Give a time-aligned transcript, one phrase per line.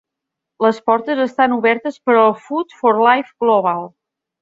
[0.65, 3.91] Les portes estan obertes per al Food for Life Global.